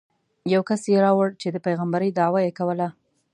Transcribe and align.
یو 0.53 0.61
کس 0.69 0.81
یې 0.91 0.97
راوړ 1.05 1.29
چې 1.41 1.47
د 1.51 1.57
پېغمبرۍ 1.65 2.09
دعوه 2.13 2.39
یې 2.45 2.51
کوله. 2.59 2.87